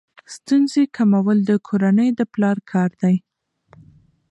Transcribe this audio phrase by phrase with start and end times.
[0.35, 3.15] ستونزې کمول د کورنۍ د پلار کار دی.